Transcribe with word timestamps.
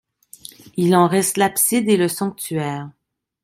Il 0.77 0.95
en 0.95 1.07
reste 1.07 1.37
l'abside 1.37 1.87
et 1.87 1.95
le 1.95 2.07
sanctuaire. 2.07 2.89